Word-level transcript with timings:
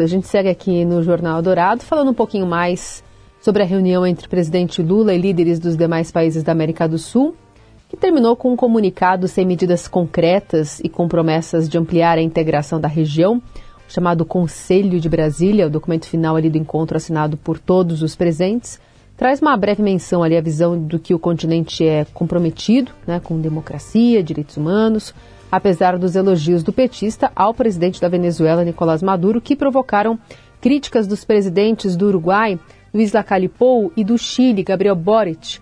A 0.00 0.06
gente 0.06 0.26
segue 0.26 0.48
aqui 0.48 0.86
no 0.86 1.02
Jornal 1.02 1.42
Dourado 1.42 1.82
falando 1.82 2.12
um 2.12 2.14
pouquinho 2.14 2.46
mais 2.46 3.04
sobre 3.42 3.62
a 3.62 3.66
reunião 3.66 4.06
entre 4.06 4.26
o 4.26 4.30
presidente 4.30 4.80
Lula 4.80 5.12
e 5.12 5.18
líderes 5.18 5.58
dos 5.58 5.76
demais 5.76 6.10
países 6.10 6.42
da 6.42 6.50
América 6.50 6.88
do 6.88 6.96
Sul, 6.96 7.36
que 7.90 7.96
terminou 7.98 8.34
com 8.34 8.50
um 8.50 8.56
comunicado 8.56 9.28
sem 9.28 9.44
medidas 9.44 9.86
concretas 9.86 10.80
e 10.80 10.88
com 10.88 11.06
promessas 11.06 11.68
de 11.68 11.76
ampliar 11.76 12.16
a 12.16 12.22
integração 12.22 12.80
da 12.80 12.88
região, 12.88 13.42
chamado 13.86 14.24
Conselho 14.24 14.98
de 14.98 15.10
Brasília, 15.10 15.66
o 15.66 15.70
documento 15.70 16.06
final 16.06 16.36
ali 16.36 16.48
do 16.48 16.56
encontro 16.56 16.96
assinado 16.96 17.36
por 17.36 17.58
todos 17.58 18.02
os 18.02 18.16
presentes, 18.16 18.80
traz 19.14 19.42
uma 19.42 19.54
breve 19.58 19.82
menção 19.82 20.22
ali 20.22 20.38
a 20.38 20.40
visão 20.40 20.78
do 20.82 20.98
que 20.98 21.12
o 21.12 21.18
continente 21.18 21.86
é 21.86 22.06
comprometido, 22.14 22.92
né, 23.06 23.20
com 23.22 23.38
democracia, 23.38 24.22
direitos 24.22 24.56
humanos, 24.56 25.12
apesar 25.52 25.98
dos 25.98 26.16
elogios 26.16 26.62
do 26.62 26.72
petista 26.72 27.30
ao 27.36 27.52
presidente 27.52 28.00
da 28.00 28.08
Venezuela, 28.08 28.64
Nicolás 28.64 29.02
Maduro, 29.02 29.38
que 29.38 29.54
provocaram 29.54 30.18
críticas 30.62 31.06
dos 31.06 31.26
presidentes 31.26 31.94
do 31.94 32.06
Uruguai, 32.06 32.58
Luiz 32.94 33.12
Lacalipou, 33.12 33.92
e 33.94 34.02
do 34.02 34.16
Chile, 34.16 34.62
Gabriel 34.62 34.96
Boric. 34.96 35.60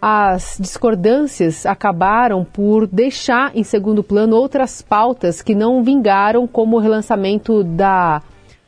As 0.00 0.56
discordâncias 0.60 1.66
acabaram 1.66 2.44
por 2.44 2.86
deixar 2.86 3.50
em 3.54 3.64
segundo 3.64 4.02
plano 4.02 4.36
outras 4.36 4.80
pautas 4.80 5.42
que 5.42 5.56
não 5.56 5.82
vingaram, 5.82 6.46
como 6.46 6.76
o 6.76 6.80
relançamento 6.80 7.64
da, 7.64 8.22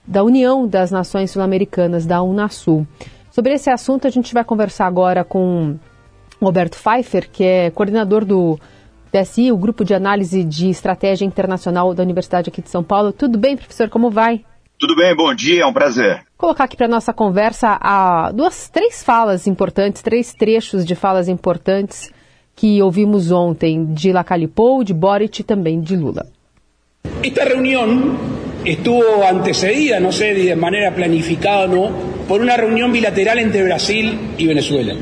da 0.07 0.25
União 0.25 0.67
das 0.67 0.91
Nações 0.91 1.31
Sul-Americanas, 1.31 2.05
da 2.05 2.21
Unasul. 2.21 2.85
Sobre 3.31 3.53
esse 3.55 3.71
assunto, 3.71 4.09
a 4.09 4.11
gente 4.11 4.35
vai 4.35 4.45
conversar 4.45 4.87
agora 4.87 5.25
com 5.25 5.77
Roberto 6.41 6.77
Pfeiffer, 6.77 7.31
que 7.31 7.45
é 7.45 7.71
coordenador 7.71 8.25
do 8.25 8.59
PSI, 9.13 9.53
o 9.53 9.57
Grupo 9.57 9.85
de 9.85 9.95
Análise 9.95 10.43
de 10.43 10.71
Estratégia 10.71 11.27
Internacional 11.27 11.93
da 11.93 12.03
Universidade 12.03 12.49
aqui 12.49 12.63
de 12.63 12.71
São 12.71 12.83
Paulo. 12.83 13.13
Tudo 13.13 13.39
bem, 13.39 13.57
professor? 13.57 13.91
Como 13.91 14.11
vai? 14.11 14.45
Tudo 14.79 14.97
bem, 14.97 15.15
bom 15.15 15.33
dia, 15.35 15.63
é 15.63 15.67
um 15.67 15.73
prazer. 15.73 16.25
Vou 16.39 16.49
colocar 16.49 16.65
aqui 16.65 16.77
para 16.77 16.89
nossa 16.89 17.13
conversa 17.13 17.79
a 17.81 18.33
duas, 18.33 18.69
três 18.69 19.05
falas 19.05 19.47
importantes, 19.47 20.03
três 20.03 20.33
trechos 20.35 20.85
de 20.85 20.95
falas 20.95 21.29
importantes 21.29 22.11
que 22.57 22.83
ouvimos 22.83 23.31
ontem 23.31 23.85
de 23.93 24.13
Lacalipou, 24.13 24.83
de 24.83 24.93
Boric 24.93 25.41
e 25.41 25.45
também 25.45 25.81
de 25.81 25.95
Lula. 25.95 26.27
Esta 27.23 27.45
reunião 27.45 28.17
estuvo 28.65 29.23
antecedida, 29.23 30.01
no 30.01 30.13
sé 30.13 30.35
de 30.35 30.55
manera 30.57 30.91
planificada 30.91 31.65
o 31.65 31.69
no, 31.69 31.93
por 32.27 32.41
una 32.41 32.57
reunión 32.57 32.91
bilateral 32.91 33.39
entre 33.39 33.63
Brasil 33.63 34.35
y 34.39 34.47
Venezuela. 34.47 34.95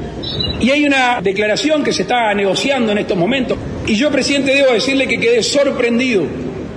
Y 0.61 0.70
hay 0.70 0.84
una 0.84 1.22
declaración 1.22 1.83
que 1.83 1.92
se 1.92 2.02
está 2.02 2.34
negociando 2.34 2.92
en 2.92 2.98
estos 2.98 3.17
momentos. 3.17 3.56
Y 3.86 3.95
yo, 3.95 4.11
presidente, 4.11 4.55
debo 4.55 4.73
decirle 4.73 5.09
que 5.09 5.19
quedé 5.19 5.42
sorprendido 5.42 6.23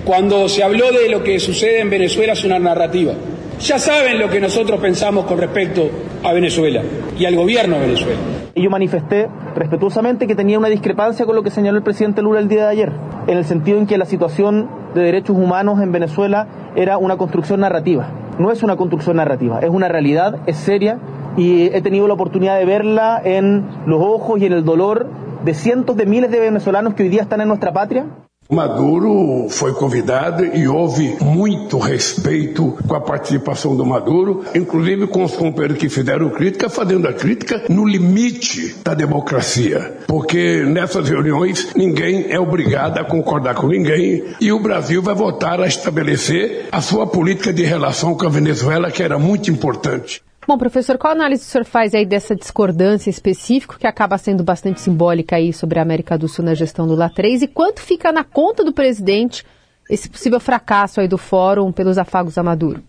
cuando 0.05 0.49
se 0.49 0.63
habló 0.63 0.91
de 0.91 1.09
lo 1.09 1.23
que 1.23 1.39
sucede 1.39 1.81
en 1.81 1.89
Venezuela 1.89 2.33
es 2.33 2.43
una 2.43 2.59
narrativa. 2.59 3.13
Ya 3.59 3.79
saben 3.79 4.19
lo 4.19 4.29
que 4.29 4.39
nosotros 4.41 4.79
pensamos 4.79 5.25
con 5.25 5.37
respecto 5.37 5.89
a 6.23 6.33
Venezuela 6.33 6.81
y 7.17 7.25
al 7.25 7.35
gobierno 7.35 7.75
de 7.75 7.81
Venezuela. 7.81 8.19
Y 8.55 8.63
yo 8.63 8.69
manifesté 8.69 9.27
respetuosamente 9.55 10.27
que 10.27 10.35
tenía 10.35 10.59
una 10.59 10.69
discrepancia 10.69 11.25
con 11.25 11.35
lo 11.35 11.43
que 11.43 11.51
señaló 11.51 11.77
el 11.77 11.83
presidente 11.83 12.21
Lula 12.21 12.39
el 12.39 12.47
día 12.47 12.65
de 12.65 12.71
ayer, 12.71 12.91
en 13.27 13.37
el 13.37 13.45
sentido 13.45 13.77
en 13.77 13.87
que 13.87 13.97
la 13.97 14.05
situación 14.05 14.69
de 14.93 15.01
derechos 15.01 15.37
humanos 15.37 15.79
en 15.81 15.91
Venezuela 15.91 16.47
era 16.75 16.97
una 16.97 17.17
construcción 17.17 17.61
narrativa. 17.61 18.09
No 18.39 18.51
es 18.51 18.63
una 18.63 18.75
construcción 18.75 19.17
narrativa, 19.17 19.59
es 19.59 19.69
una 19.69 19.87
realidad, 19.87 20.39
es 20.47 20.57
seria 20.57 20.99
y 21.37 21.65
he 21.67 21.81
tenido 21.81 22.07
la 22.07 22.15
oportunidad 22.15 22.57
de 22.57 22.65
verla 22.65 23.21
en 23.23 23.65
los 23.85 24.01
ojos 24.01 24.41
y 24.41 24.45
en 24.45 24.53
el 24.53 24.65
dolor 24.65 25.07
de 25.43 25.53
cientos 25.53 25.95
de 25.95 26.05
miles 26.05 26.31
de 26.31 26.39
venezolanos 26.39 26.93
que 26.93 27.03
hoy 27.03 27.09
día 27.09 27.23
están 27.23 27.41
en 27.41 27.47
nuestra 27.47 27.73
patria. 27.73 28.05
Maduro 28.49 29.47
foi 29.49 29.73
convidado 29.73 30.45
e 30.45 30.67
houve 30.67 31.17
muito 31.21 31.79
respeito 31.79 32.77
com 32.87 32.95
a 32.95 33.01
participação 33.01 33.75
do 33.75 33.85
Maduro, 33.85 34.43
inclusive 34.53 35.07
com 35.07 35.23
os 35.23 35.33
companheiros 35.33 35.77
que 35.77 35.89
fizeram 35.89 36.29
crítica, 36.29 36.69
fazendo 36.69 37.07
a 37.07 37.13
crítica 37.13 37.63
no 37.69 37.85
limite 37.87 38.75
da 38.83 38.93
democracia. 38.93 39.97
Porque 40.07 40.61
nessas 40.67 41.07
reuniões 41.07 41.73
ninguém 41.73 42.31
é 42.31 42.39
obrigado 42.39 42.97
a 42.97 43.05
concordar 43.05 43.55
com 43.55 43.67
ninguém 43.67 44.23
e 44.41 44.51
o 44.51 44.59
Brasil 44.59 45.01
vai 45.01 45.15
voltar 45.15 45.61
a 45.61 45.67
estabelecer 45.67 46.67
a 46.71 46.81
sua 46.81 47.07
política 47.07 47.53
de 47.53 47.63
relação 47.63 48.13
com 48.15 48.25
a 48.25 48.29
Venezuela, 48.29 48.91
que 48.91 49.01
era 49.01 49.17
muito 49.17 49.49
importante. 49.49 50.21
Bom, 50.45 50.57
professor, 50.57 50.97
qual 50.97 51.13
análise 51.13 51.43
o 51.43 51.45
senhor 51.45 51.63
faz 51.63 51.93
aí 51.93 52.05
dessa 52.05 52.35
discordância 52.35 53.09
específica, 53.09 53.77
que 53.79 53.87
acaba 53.87 54.17
sendo 54.17 54.43
bastante 54.43 54.81
simbólica 54.81 55.37
aí 55.37 55.53
sobre 55.53 55.79
a 55.79 55.81
América 55.81 56.17
do 56.17 56.27
Sul 56.27 56.43
na 56.43 56.53
gestão 56.53 56.85
Lula 56.85 57.09
3, 57.09 57.43
e 57.43 57.47
quanto 57.47 57.81
fica 57.81 58.11
na 58.11 58.25
conta 58.25 58.63
do 58.63 58.73
presidente 58.73 59.45
esse 59.89 60.09
possível 60.09 60.41
fracasso 60.41 60.99
aí 60.99 61.07
do 61.07 61.17
fórum 61.17 61.71
pelos 61.71 61.97
afagos 61.97 62.37
a 62.37 62.43
Maduro? 62.43 62.83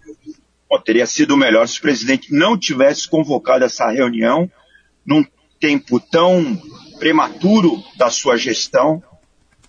Bom, 0.69 0.81
teria 0.81 1.07
sido 1.07 1.37
melhor 1.37 1.69
se 1.69 1.79
o 1.79 1.83
presidente 1.83 2.35
não 2.35 2.59
tivesse 2.59 3.09
convocado 3.09 3.65
essa 3.65 3.89
reunião 3.89 4.51
num 5.07 5.25
tempo 5.61 6.01
tão 6.01 6.61
prematuro 6.99 7.81
da 7.97 8.11
sua 8.11 8.37
gestão. 8.37 9.01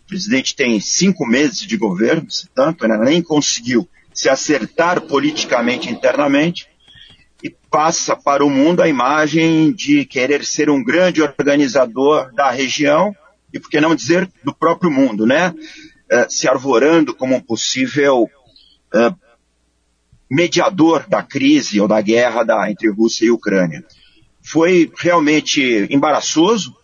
O 0.04 0.08
presidente 0.08 0.56
tem 0.56 0.80
cinco 0.80 1.26
meses 1.28 1.60
de 1.60 1.78
governo, 1.78 2.28
tanto, 2.56 2.88
né, 2.88 2.98
nem 2.98 3.22
conseguiu 3.22 3.88
se 4.12 4.28
acertar 4.28 5.02
politicamente 5.02 5.90
internamente 5.90 6.68
e 7.44 7.50
passa 7.70 8.16
para 8.16 8.46
o 8.46 8.50
mundo 8.50 8.82
a 8.82 8.88
imagem 8.88 9.72
de 9.72 10.06
querer 10.06 10.46
ser 10.46 10.70
um 10.70 10.84
grande 10.84 11.22
organizador 11.22 12.34
da 12.34 12.50
região 12.50 13.16
e, 13.54 13.60
por 13.60 13.70
que 13.70 13.80
não 13.80 13.96
dizer, 13.96 14.30
do 14.44 14.54
próprio 14.54 14.92
mundo, 14.92 15.26
né? 15.26 15.50
Uh, 15.50 16.26
se 16.30 16.48
arvorando 16.48 17.14
como 17.16 17.36
um 17.36 17.42
possível 17.42 18.24
uh, 18.24 19.16
mediador 20.30 21.08
da 21.08 21.24
crise 21.24 21.80
ou 21.80 21.88
da 21.88 22.02
guerra 22.02 22.44
da, 22.44 22.70
entre 22.70 22.90
Rússia 22.90 23.26
e 23.26 23.32
Ucrânia. 23.32 23.84
Foi 24.42 24.92
realmente 24.98 25.88
embaraçoso 25.90 26.76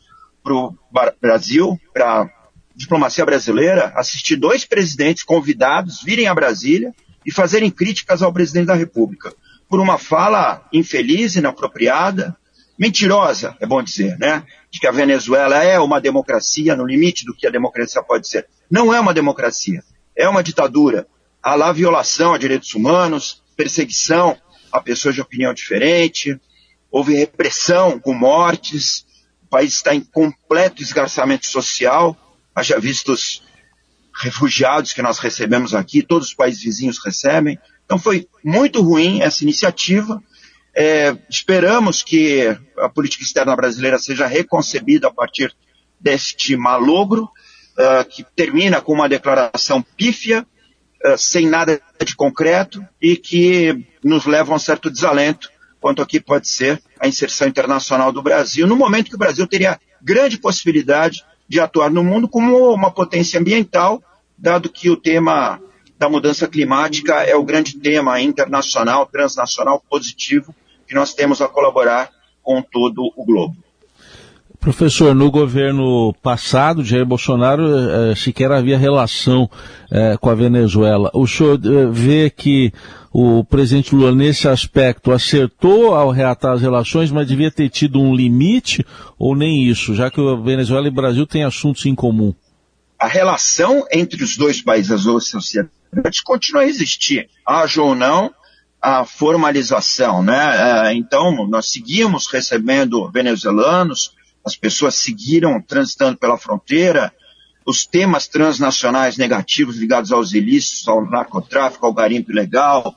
para 0.43 0.53
o 0.53 0.75
Brasil, 1.21 1.79
para 1.93 2.23
a 2.23 2.29
diplomacia 2.75 3.25
brasileira, 3.25 3.93
assistir 3.95 4.35
dois 4.35 4.65
presidentes 4.65 5.23
convidados 5.23 6.01
virem 6.01 6.27
a 6.27 6.33
Brasília 6.33 6.93
e 7.23 7.31
fazerem 7.31 7.69
críticas 7.69 8.23
ao 8.23 8.33
presidente 8.33 8.67
da 8.67 8.73
República 8.73 9.31
por 9.71 9.79
uma 9.79 9.97
fala 9.97 10.67
infeliz, 10.73 11.37
inapropriada, 11.37 12.35
mentirosa, 12.77 13.55
é 13.57 13.65
bom 13.65 13.81
dizer, 13.81 14.19
né? 14.19 14.43
De 14.69 14.81
que 14.81 14.85
a 14.85 14.91
Venezuela 14.91 15.63
é 15.63 15.79
uma 15.79 16.01
democracia 16.01 16.75
no 16.75 16.85
limite 16.85 17.25
do 17.25 17.33
que 17.33 17.47
a 17.47 17.49
democracia 17.49 18.03
pode 18.03 18.27
ser. 18.27 18.45
Não 18.69 18.93
é 18.93 18.99
uma 18.99 19.13
democracia, 19.13 19.81
é 20.13 20.27
uma 20.27 20.43
ditadura. 20.43 21.07
Há 21.41 21.55
lá 21.55 21.71
violação 21.71 22.33
a 22.33 22.37
direitos 22.37 22.75
humanos, 22.75 23.41
perseguição 23.55 24.37
a 24.73 24.81
pessoas 24.81 25.15
de 25.15 25.21
opinião 25.21 25.53
diferente, 25.53 26.37
houve 26.91 27.15
repressão 27.15 27.97
com 27.97 28.13
mortes, 28.13 29.05
o 29.41 29.47
país 29.47 29.75
está 29.75 29.95
em 29.95 30.01
completo 30.01 30.81
esgarçamento 30.81 31.45
social, 31.45 32.17
haja 32.53 32.77
vistos 32.77 33.41
refugiados 34.13 34.91
que 34.91 35.01
nós 35.01 35.17
recebemos 35.17 35.73
aqui, 35.73 36.03
todos 36.03 36.27
os 36.27 36.33
países 36.33 36.61
vizinhos 36.61 36.99
recebem, 37.03 37.57
então 37.91 37.99
foi 37.99 38.25
muito 38.41 38.81
ruim 38.81 39.21
essa 39.21 39.43
iniciativa. 39.43 40.23
É, 40.73 41.13
esperamos 41.29 42.01
que 42.01 42.57
a 42.77 42.87
política 42.87 43.21
externa 43.21 43.53
brasileira 43.53 43.99
seja 43.99 44.25
reconcebida 44.25 45.09
a 45.09 45.13
partir 45.13 45.53
deste 45.99 46.55
malogro, 46.55 47.23
uh, 47.23 48.05
que 48.09 48.25
termina 48.33 48.79
com 48.79 48.93
uma 48.93 49.09
declaração 49.09 49.81
pífia, 49.81 50.47
uh, 51.05 51.17
sem 51.17 51.49
nada 51.49 51.81
de 52.01 52.15
concreto 52.15 52.81
e 53.01 53.17
que 53.17 53.85
nos 54.01 54.25
leva 54.25 54.53
a 54.53 54.55
um 54.55 54.59
certo 54.59 54.89
desalento 54.89 55.49
quanto 55.81 56.01
aqui 56.01 56.21
pode 56.21 56.47
ser 56.47 56.81
a 56.97 57.09
inserção 57.09 57.45
internacional 57.45 58.13
do 58.13 58.21
Brasil, 58.21 58.65
no 58.65 58.77
momento 58.77 59.09
que 59.09 59.15
o 59.15 59.19
Brasil 59.19 59.45
teria 59.45 59.77
grande 60.01 60.37
possibilidade 60.37 61.25
de 61.45 61.59
atuar 61.59 61.91
no 61.91 62.05
mundo 62.05 62.29
como 62.29 62.73
uma 62.73 62.89
potência 62.89 63.37
ambiental, 63.37 64.01
dado 64.37 64.69
que 64.69 64.89
o 64.89 64.95
tema 64.95 65.59
da 66.01 66.09
mudança 66.09 66.47
climática 66.47 67.13
é 67.21 67.35
o 67.35 67.43
grande 67.43 67.77
tema 67.77 68.19
internacional, 68.19 69.05
transnacional 69.05 69.79
positivo 69.87 70.51
que 70.87 70.95
nós 70.95 71.13
temos 71.13 71.43
a 71.43 71.47
colaborar 71.47 72.09
com 72.41 72.59
todo 72.59 73.03
o 73.15 73.23
globo. 73.23 73.55
Professor, 74.59 75.13
no 75.13 75.29
governo 75.29 76.11
passado, 76.23 76.83
Jair 76.83 77.05
Bolsonaro, 77.05 77.63
eh, 77.67 78.15
sequer 78.15 78.51
havia 78.51 78.79
relação 78.79 79.47
eh, 79.91 80.17
com 80.19 80.31
a 80.31 80.35
Venezuela. 80.35 81.11
O 81.13 81.27
senhor 81.27 81.59
eh, 81.63 81.85
vê 81.91 82.31
que 82.31 82.73
o 83.13 83.43
presidente 83.43 83.93
Lula, 83.93 84.11
nesse 84.11 84.47
aspecto, 84.47 85.11
acertou 85.11 85.93
ao 85.93 86.09
reatar 86.09 86.53
as 86.53 86.63
relações, 86.63 87.11
mas 87.11 87.27
devia 87.27 87.51
ter 87.51 87.69
tido 87.69 88.01
um 88.01 88.15
limite, 88.15 88.83
ou 89.19 89.35
nem 89.35 89.63
isso, 89.63 89.93
já 89.93 90.09
que 90.09 90.19
a 90.19 90.35
Venezuela 90.35 90.87
e 90.87 90.89
o 90.89 90.93
Brasil 90.93 91.27
têm 91.27 91.43
assuntos 91.43 91.85
em 91.85 91.93
comum? 91.93 92.33
A 93.01 93.07
relação 93.07 93.87
entre 93.91 94.23
os 94.23 94.37
dois 94.37 94.61
países, 94.61 95.05
duas 95.05 95.27
sociedades, 95.27 96.21
continua 96.23 96.61
a 96.61 96.67
existir, 96.67 97.27
haja 97.43 97.81
ou 97.81 97.95
não 97.95 98.31
a 98.79 99.03
formalização, 99.03 100.21
né? 100.21 100.89
É, 100.89 100.93
então, 100.93 101.47
nós 101.47 101.71
seguimos 101.71 102.27
recebendo 102.27 103.09
venezuelanos, 103.09 104.13
as 104.45 104.55
pessoas 104.55 104.99
seguiram 104.99 105.59
transitando 105.59 106.15
pela 106.15 106.37
fronteira, 106.37 107.11
os 107.65 107.87
temas 107.87 108.27
transnacionais 108.27 109.17
negativos 109.17 109.77
ligados 109.77 110.11
aos 110.11 110.33
ilícitos, 110.33 110.87
ao 110.87 111.03
narcotráfico, 111.03 111.87
ao 111.87 111.93
garimpo 111.93 112.31
ilegal, 112.31 112.95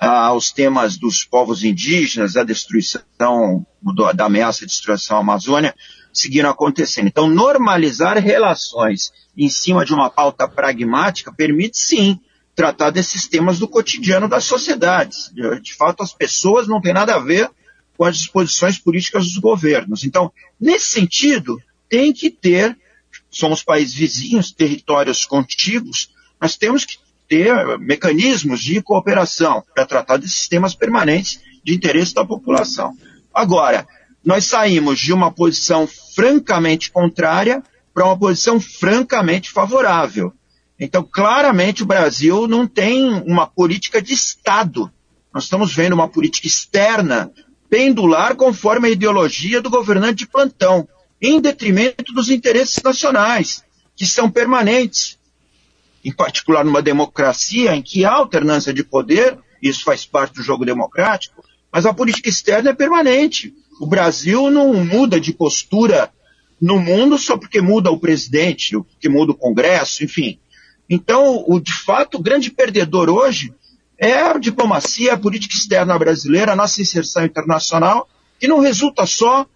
aos 0.00 0.50
temas 0.50 0.96
dos 0.96 1.22
povos 1.22 1.62
indígenas, 1.62 2.32
da 2.32 2.42
destruição, 2.42 3.64
da 4.12 4.24
ameaça 4.24 4.60
de 4.60 4.66
destruição 4.66 5.18
à 5.18 5.20
Amazônia, 5.20 5.72
seguiram 6.18 6.50
acontecendo. 6.50 7.08
Então, 7.08 7.28
normalizar 7.28 8.18
relações 8.18 9.12
em 9.36 9.48
cima 9.48 9.84
de 9.84 9.92
uma 9.92 10.10
pauta 10.10 10.48
pragmática 10.48 11.32
permite 11.32 11.78
sim 11.78 12.18
tratar 12.54 12.90
desses 12.90 13.28
temas 13.28 13.58
do 13.58 13.68
cotidiano 13.68 14.28
das 14.28 14.44
sociedades. 14.44 15.30
De 15.62 15.74
fato, 15.74 16.02
as 16.02 16.12
pessoas 16.12 16.66
não 16.66 16.80
têm 16.80 16.94
nada 16.94 17.14
a 17.14 17.18
ver 17.18 17.50
com 17.96 18.04
as 18.04 18.16
disposições 18.16 18.78
políticas 18.78 19.24
dos 19.24 19.38
governos. 19.38 20.04
Então, 20.04 20.32
nesse 20.60 20.86
sentido, 20.86 21.60
tem 21.88 22.12
que 22.12 22.30
ter, 22.30 22.76
somos 23.30 23.62
países 23.62 23.94
vizinhos, 23.94 24.52
territórios 24.52 25.24
contíguos, 25.24 26.10
nós 26.40 26.56
temos 26.56 26.84
que 26.84 26.96
ter 27.28 27.78
mecanismos 27.78 28.60
de 28.60 28.80
cooperação 28.82 29.62
para 29.74 29.86
tratar 29.86 30.16
de 30.16 30.28
sistemas 30.28 30.74
permanentes 30.74 31.40
de 31.64 31.74
interesse 31.74 32.14
da 32.14 32.24
população. 32.24 32.96
Agora, 33.34 33.86
nós 34.26 34.44
saímos 34.44 34.98
de 34.98 35.12
uma 35.12 35.30
posição 35.30 35.88
francamente 36.16 36.90
contrária 36.90 37.62
para 37.94 38.04
uma 38.04 38.18
posição 38.18 38.60
francamente 38.60 39.50
favorável. 39.50 40.32
Então, 40.78 41.02
claramente, 41.02 41.84
o 41.84 41.86
Brasil 41.86 42.48
não 42.48 42.66
tem 42.66 43.08
uma 43.22 43.46
política 43.46 44.02
de 44.02 44.12
Estado. 44.12 44.90
Nós 45.32 45.44
estamos 45.44 45.72
vendo 45.72 45.92
uma 45.92 46.08
política 46.08 46.48
externa 46.48 47.32
pendular 47.70 48.34
conforme 48.34 48.88
a 48.88 48.90
ideologia 48.90 49.62
do 49.62 49.70
governante 49.70 50.16
de 50.16 50.26
plantão, 50.26 50.88
em 51.22 51.40
detrimento 51.40 52.12
dos 52.12 52.28
interesses 52.28 52.82
nacionais, 52.82 53.64
que 53.94 54.04
são 54.04 54.28
permanentes 54.28 55.18
em 56.04 56.12
particular 56.12 56.64
numa 56.64 56.82
democracia 56.82 57.74
em 57.74 57.82
que 57.82 58.04
há 58.04 58.12
alternância 58.12 58.72
de 58.72 58.84
poder, 58.84 59.38
isso 59.62 59.82
faz 59.82 60.04
parte 60.04 60.34
do 60.34 60.42
jogo 60.42 60.64
democrático, 60.64 61.44
mas 61.72 61.84
a 61.84 61.92
política 61.92 62.28
externa 62.28 62.70
é 62.70 62.72
permanente. 62.72 63.52
O 63.80 63.86
Brasil 63.86 64.50
não 64.50 64.72
muda 64.84 65.20
de 65.20 65.32
postura 65.32 66.10
no 66.60 66.78
mundo 66.78 67.18
só 67.18 67.36
porque 67.36 67.60
muda 67.60 67.90
o 67.90 67.98
presidente, 67.98 68.76
porque 68.76 69.08
muda 69.08 69.32
o 69.32 69.36
Congresso, 69.36 70.04
enfim. 70.04 70.38
Então, 70.88 71.44
o, 71.46 71.60
de 71.60 71.72
fato, 71.72 72.16
o 72.16 72.22
grande 72.22 72.50
perdedor 72.50 73.10
hoje 73.10 73.52
é 73.98 74.12
a 74.14 74.38
diplomacia, 74.38 75.14
a 75.14 75.18
política 75.18 75.54
externa 75.54 75.98
brasileira, 75.98 76.52
a 76.52 76.56
nossa 76.56 76.80
inserção 76.80 77.24
internacional, 77.24 78.08
que 78.38 78.48
não 78.48 78.60
resulta 78.60 79.06
só 79.06 79.46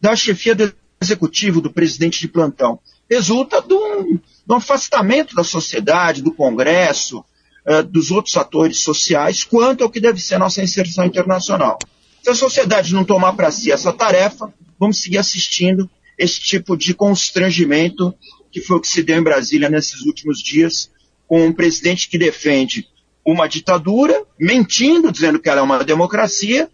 da 0.00 0.14
chefia 0.14 0.54
do 0.54 0.72
executivo, 1.00 1.60
do 1.60 1.70
presidente 1.70 2.20
de 2.20 2.28
plantão, 2.28 2.78
resulta 3.10 3.60
de 3.62 3.74
um, 3.74 4.14
de 4.14 4.20
um 4.52 4.54
afastamento 4.54 5.34
da 5.34 5.44
sociedade, 5.44 6.22
do 6.22 6.32
Congresso, 6.32 7.24
uh, 7.66 7.82
dos 7.82 8.10
outros 8.10 8.36
atores 8.36 8.80
sociais, 8.80 9.44
quanto 9.44 9.84
ao 9.84 9.90
que 9.90 10.00
deve 10.00 10.20
ser 10.20 10.36
a 10.36 10.38
nossa 10.38 10.62
inserção 10.62 11.04
internacional. 11.04 11.78
Se 12.24 12.30
a 12.30 12.34
sociedade 12.34 12.94
não 12.94 13.04
tomar 13.04 13.34
para 13.34 13.50
si 13.50 13.70
essa 13.70 13.92
tarefa, 13.92 14.50
vamos 14.80 15.02
seguir 15.02 15.18
assistindo 15.18 15.90
esse 16.16 16.40
tipo 16.40 16.74
de 16.74 16.94
constrangimento 16.94 18.14
que 18.50 18.62
foi 18.62 18.78
o 18.78 18.80
que 18.80 18.88
se 18.88 19.02
deu 19.02 19.18
em 19.18 19.22
Brasília 19.22 19.68
nesses 19.68 20.06
últimos 20.06 20.40
dias, 20.40 20.90
com 21.26 21.44
um 21.44 21.52
presidente 21.52 22.08
que 22.08 22.16
defende 22.16 22.88
uma 23.26 23.46
ditadura, 23.46 24.24
mentindo, 24.40 25.12
dizendo 25.12 25.38
que 25.38 25.50
ela 25.50 25.60
é 25.60 25.62
uma 25.62 25.84
democracia, 25.84 26.70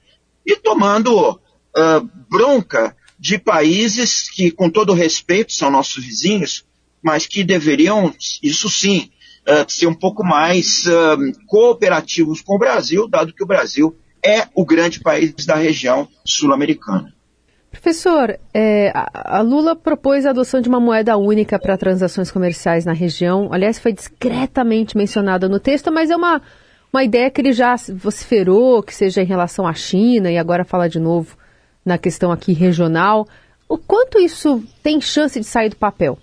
e 0.46 0.54
tomando 0.54 1.32
uh, 1.32 2.10
bronca 2.30 2.96
de 3.18 3.36
países 3.36 4.30
que, 4.30 4.52
com 4.52 4.70
todo 4.70 4.94
respeito, 4.94 5.52
são 5.52 5.68
nossos 5.68 6.04
vizinhos, 6.04 6.64
mas 7.02 7.26
que 7.26 7.42
deveriam, 7.42 8.14
isso 8.40 8.70
sim, 8.70 9.10
uh, 9.48 9.68
ser 9.68 9.88
um 9.88 9.94
pouco 9.94 10.22
mais 10.22 10.86
uh, 10.86 11.46
cooperativos 11.48 12.40
com 12.40 12.54
o 12.54 12.58
Brasil, 12.58 13.08
dado 13.08 13.34
que 13.34 13.42
o 13.42 13.48
Brasil 13.48 13.96
é 14.24 14.46
o 14.54 14.64
grande 14.64 15.00
país 15.00 15.34
da 15.46 15.54
região 15.54 16.08
sul-americana. 16.24 17.12
Professor, 17.70 18.36
é, 18.52 18.92
a 18.94 19.40
Lula 19.40 19.76
propôs 19.76 20.26
a 20.26 20.30
adoção 20.30 20.60
de 20.60 20.68
uma 20.68 20.80
moeda 20.80 21.16
única 21.16 21.58
para 21.58 21.78
transações 21.78 22.30
comerciais 22.30 22.84
na 22.84 22.92
região. 22.92 23.48
Aliás, 23.52 23.78
foi 23.78 23.92
discretamente 23.92 24.96
mencionada 24.96 25.48
no 25.48 25.60
texto, 25.60 25.92
mas 25.92 26.10
é 26.10 26.16
uma, 26.16 26.42
uma 26.92 27.04
ideia 27.04 27.30
que 27.30 27.40
ele 27.40 27.52
já 27.52 27.76
vociferou, 27.94 28.82
que 28.82 28.94
seja 28.94 29.22
em 29.22 29.26
relação 29.26 29.66
à 29.66 29.72
China, 29.72 30.30
e 30.30 30.36
agora 30.36 30.64
fala 30.64 30.88
de 30.88 30.98
novo 30.98 31.36
na 31.84 31.96
questão 31.96 32.32
aqui 32.32 32.52
regional. 32.52 33.26
O 33.68 33.78
quanto 33.78 34.18
isso 34.18 34.62
tem 34.82 35.00
chance 35.00 35.38
de 35.38 35.46
sair 35.46 35.68
do 35.68 35.76
papel? 35.76 36.18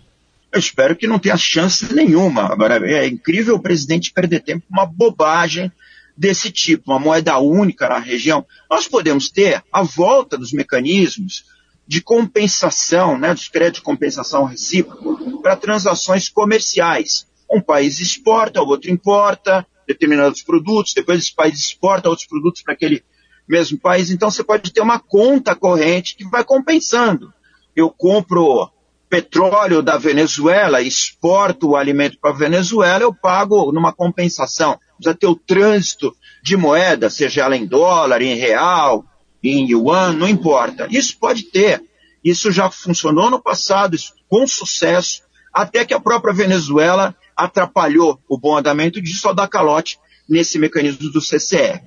Eu 0.52 0.60
espero 0.60 0.98
que 0.98 1.08
não 1.08 1.18
tenha 1.18 1.38
chance 1.38 1.94
nenhuma. 1.94 2.52
Agora, 2.52 2.86
é 2.86 3.08
incrível 3.08 3.56
o 3.56 3.62
presidente 3.62 4.12
perder 4.12 4.42
tempo 4.42 4.66
com 4.68 4.74
uma 4.74 4.86
bobagem 4.86 5.72
desse 6.18 6.52
tipo, 6.52 6.92
uma 6.92 7.00
moeda 7.00 7.38
única 7.38 7.88
na 7.88 8.00
região. 8.00 8.46
Nós 8.70 8.88
podemos 8.88 9.30
ter 9.30 9.64
a 9.72 9.84
volta 9.84 10.38
dos 10.38 10.52
mecanismos 10.52 11.46
de 11.88 12.02
compensação, 12.02 13.18
né, 13.18 13.34
dos 13.34 13.48
créditos 13.48 13.80
de 13.80 13.86
compensação 13.86 14.44
recíproco 14.44 15.42
para 15.42 15.56
transações 15.56 16.28
comerciais. 16.28 17.28
Um 17.50 17.62
país 17.62 18.00
exporta, 18.00 18.62
o 18.62 18.68
outro 18.68 18.92
importa 18.92 19.66
determinados 19.88 20.42
produtos, 20.42 20.94
depois 20.94 21.20
esse 21.20 21.34
país 21.34 21.58
exporta 21.58 22.10
outros 22.10 22.28
produtos 22.28 22.62
para 22.62 22.74
aquele 22.74 23.04
mesmo 23.48 23.80
país, 23.80 24.12
então 24.12 24.30
você 24.30 24.44
pode 24.44 24.74
ter 24.74 24.82
uma 24.82 25.00
conta 25.00 25.56
corrente 25.56 26.18
que 26.18 26.28
vai 26.28 26.44
compensando. 26.44 27.32
Eu 27.74 27.90
compro 27.90 28.70
petróleo 29.10 29.82
da 29.82 29.98
Venezuela, 29.98 30.82
exporto 30.82 31.70
o 31.70 31.76
alimento 31.78 32.18
para 32.20 32.32
a 32.32 32.38
Venezuela, 32.38 33.04
eu 33.04 33.14
pago 33.14 33.72
numa 33.72 33.94
compensação. 33.94 34.78
Precisa 34.98 35.16
ter 35.16 35.28
o 35.28 35.36
trânsito 35.36 36.16
de 36.44 36.58
moeda, 36.58 37.10
seja 37.10 37.44
ela 37.44 37.56
em 37.56 37.66
dólar, 37.66 38.22
em 38.22 38.36
real, 38.36 39.06
em 39.44 39.70
yuan, 39.70 40.14
não 40.14 40.28
importa. 40.28 40.88
Isso 40.90 41.18
pode 41.18 41.44
ter. 41.44 41.84
Isso 42.24 42.52
já 42.52 42.70
funcionou 42.70 43.30
no 43.30 43.42
passado, 43.42 43.96
com 44.28 44.46
sucesso, 44.48 45.22
até 45.54 45.86
que 45.86 45.94
a 45.94 46.00
própria 46.00 46.34
Venezuela 46.34 47.16
atrapalhou 47.36 48.20
o 48.28 48.38
bom 48.38 48.58
andamento 48.58 49.02
disso 49.02 49.28
ao 49.28 49.34
dar 49.34 49.48
calote 49.48 50.00
nesse 50.28 50.60
mecanismo 50.60 51.10
do 51.12 51.22
CCR. 51.22 51.82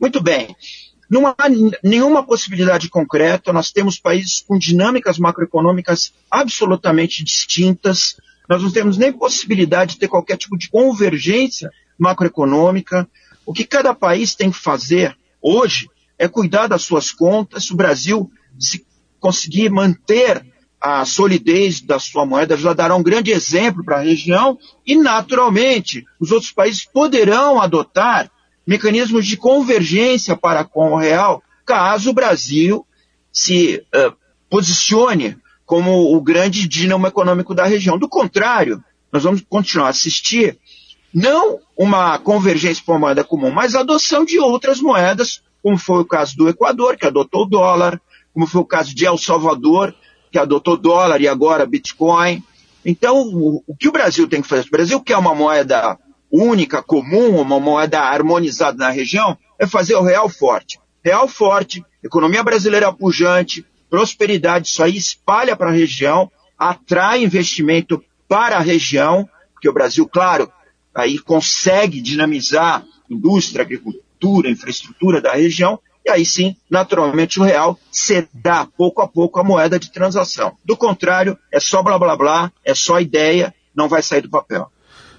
Muito 0.00 0.20
bem. 0.20 0.54
Não 1.08 1.26
há 1.26 1.36
nenhuma 1.82 2.24
possibilidade 2.24 2.88
concreta, 2.88 3.52
nós 3.52 3.70
temos 3.70 3.98
países 3.98 4.40
com 4.40 4.58
dinâmicas 4.58 5.18
macroeconômicas 5.18 6.12
absolutamente 6.28 7.22
distintas, 7.22 8.16
nós 8.48 8.62
não 8.62 8.70
temos 8.70 8.96
nem 8.98 9.12
possibilidade 9.12 9.94
de 9.94 10.00
ter 10.00 10.08
qualquer 10.08 10.36
tipo 10.36 10.58
de 10.58 10.68
convergência 10.68 11.70
macroeconômica. 11.98 13.08
O 13.44 13.52
que 13.52 13.64
cada 13.64 13.94
país 13.94 14.34
tem 14.34 14.50
que 14.50 14.58
fazer 14.58 15.16
hoje 15.40 15.88
é 16.18 16.28
cuidar 16.28 16.66
das 16.66 16.82
suas 16.82 17.10
contas. 17.12 17.70
O 17.70 17.76
Brasil, 17.76 18.30
se 18.58 18.84
conseguir 19.20 19.70
manter 19.70 20.44
a 20.80 21.04
solidez 21.04 21.80
da 21.80 21.98
sua 21.98 22.26
moeda, 22.26 22.56
já 22.56 22.72
dará 22.72 22.94
um 22.94 23.02
grande 23.02 23.32
exemplo 23.32 23.84
para 23.84 23.96
a 23.96 24.02
região 24.02 24.58
e, 24.86 24.94
naturalmente, 24.94 26.04
os 26.20 26.30
outros 26.30 26.52
países 26.52 26.84
poderão 26.84 27.60
adotar 27.60 28.30
mecanismos 28.66 29.26
de 29.26 29.36
convergência 29.36 30.36
para 30.36 30.64
com 30.64 30.92
o 30.92 30.96
real, 30.96 31.42
caso 31.64 32.10
o 32.10 32.14
Brasil 32.14 32.86
se 33.32 33.82
uh, 33.94 34.16
posicione 34.50 35.36
como 35.64 36.14
o 36.14 36.20
grande 36.20 36.66
dínamo 36.66 37.06
econômico 37.06 37.54
da 37.54 37.64
região. 37.64 37.98
Do 37.98 38.08
contrário, 38.08 38.82
nós 39.12 39.24
vamos 39.24 39.42
continuar 39.48 39.86
a 39.86 39.90
assistir 39.90 40.58
não 41.16 41.60
uma 41.74 42.18
convergência 42.18 42.82
para 42.84 42.92
uma 42.92 43.06
moeda 43.06 43.24
comum, 43.24 43.50
mas 43.50 43.74
a 43.74 43.80
adoção 43.80 44.22
de 44.22 44.38
outras 44.38 44.82
moedas, 44.82 45.42
como 45.62 45.78
foi 45.78 46.02
o 46.02 46.04
caso 46.04 46.36
do 46.36 46.46
Equador, 46.46 46.98
que 46.98 47.06
adotou 47.06 47.44
o 47.44 47.48
dólar, 47.48 47.98
como 48.34 48.46
foi 48.46 48.60
o 48.60 48.66
caso 48.66 48.94
de 48.94 49.06
El 49.06 49.16
Salvador, 49.16 49.94
que 50.30 50.38
adotou 50.38 50.76
dólar 50.76 51.22
e 51.22 51.26
agora 51.26 51.64
Bitcoin. 51.64 52.44
Então, 52.84 53.22
o, 53.22 53.64
o 53.66 53.74
que 53.74 53.88
o 53.88 53.92
Brasil 53.92 54.28
tem 54.28 54.42
que 54.42 54.48
fazer? 54.48 54.68
O 54.68 54.70
Brasil 54.70 55.00
quer 55.00 55.16
uma 55.16 55.34
moeda 55.34 55.98
única, 56.30 56.82
comum, 56.82 57.40
uma 57.40 57.58
moeda 57.58 57.98
harmonizada 57.98 58.76
na 58.76 58.90
região, 58.90 59.38
é 59.58 59.66
fazer 59.66 59.94
o 59.94 60.02
real 60.02 60.28
forte. 60.28 60.78
Real 61.02 61.26
forte, 61.26 61.82
economia 62.04 62.44
brasileira 62.44 62.92
pujante, 62.92 63.64
prosperidade, 63.88 64.68
isso 64.68 64.82
aí 64.82 64.94
espalha 64.94 65.56
para 65.56 65.70
a 65.70 65.74
região, 65.74 66.30
atrai 66.58 67.24
investimento 67.24 68.04
para 68.28 68.58
a 68.58 68.60
região, 68.60 69.26
porque 69.54 69.68
o 69.68 69.72
Brasil, 69.72 70.06
claro, 70.06 70.52
aí 70.96 71.18
consegue 71.18 72.00
dinamizar 72.00 72.84
indústria, 73.08 73.62
agricultura, 73.62 74.50
infraestrutura 74.50 75.20
da 75.20 75.34
região, 75.34 75.78
e 76.04 76.10
aí 76.10 76.24
sim, 76.24 76.56
naturalmente, 76.70 77.38
o 77.38 77.42
real 77.42 77.78
será 77.90 78.64
pouco 78.64 79.02
a 79.02 79.08
pouco 79.08 79.38
a 79.38 79.44
moeda 79.44 79.78
de 79.78 79.90
transação. 79.92 80.56
Do 80.64 80.76
contrário, 80.76 81.36
é 81.52 81.60
só 81.60 81.82
blá 81.82 81.98
blá 81.98 82.16
blá, 82.16 82.52
é 82.64 82.74
só 82.74 83.00
ideia, 83.00 83.54
não 83.74 83.88
vai 83.88 84.02
sair 84.02 84.22
do 84.22 84.30
papel. 84.30 84.70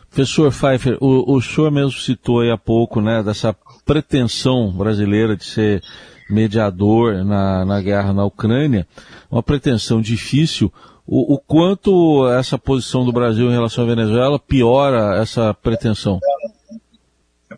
Professor 0.10 0.52
Pfeiffer, 0.52 0.98
o, 1.00 1.36
o 1.36 1.42
senhor 1.42 1.70
mesmo 1.70 1.92
citou 1.92 2.40
aí 2.40 2.50
há 2.50 2.58
pouco, 2.58 3.02
né, 3.02 3.22
dessa 3.22 3.56
pretensão 3.86 4.72
brasileira 4.72 5.36
de 5.36 5.44
ser 5.44 5.84
mediador 6.30 7.24
na, 7.24 7.66
na 7.66 7.82
guerra 7.82 8.14
na 8.14 8.26
Ucrânia, 8.26 8.88
uma 9.30 9.44
pretensão 9.44 10.02
difícil. 10.02 10.72
O, 11.08 11.36
o, 11.36 11.40
quanto 11.40 12.28
essa 12.28 12.58
posição 12.58 13.06
do 13.06 13.14
Brasil 13.14 13.48
em 13.48 13.54
relação 13.54 13.86
à 13.86 13.88
Venezuela 13.88 14.38
piora 14.38 15.18
essa 15.22 15.54
pretensão? 15.54 16.20